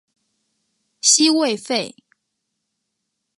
[0.99, 1.95] 西魏废。